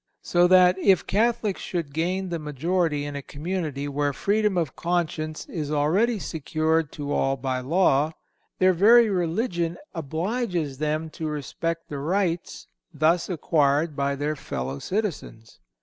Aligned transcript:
So 0.23 0.47
that 0.47 0.79
if 0.79 1.05
Catholics 1.05 1.61
should 1.61 1.93
gain 1.93 2.29
the 2.29 2.39
majority 2.39 3.05
in 3.05 3.15
a 3.15 3.21
community 3.21 3.87
where 3.87 4.13
freedom 4.13 4.57
of 4.57 4.75
conscience 4.75 5.45
is 5.45 5.71
already 5.71 6.17
secured 6.17 6.91
to 6.93 7.13
all 7.13 7.37
by 7.37 7.59
law, 7.59 8.13
their 8.57 8.73
very 8.73 9.11
religion 9.11 9.77
obliges 9.93 10.79
them 10.79 11.11
to 11.11 11.27
respect 11.27 11.87
the 11.87 11.99
rights 11.99 12.65
thus 12.91 13.29
acquired 13.29 13.95
by 13.95 14.15
their 14.15 14.35
fellow 14.35 14.79
citizens. 14.79 15.59